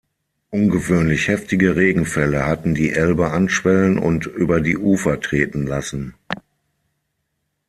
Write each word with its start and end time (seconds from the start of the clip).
Ungewöhnlich 0.49 1.27
heftige 1.27 1.75
Regenfälle 1.75 2.47
hatten 2.47 2.73
die 2.73 2.89
Elbe 2.91 3.29
anschwellen 3.29 3.99
und 3.99 4.25
über 4.25 4.59
die 4.59 4.75
Ufer 4.75 5.19
treten 5.21 5.67
lassen. 5.67 6.15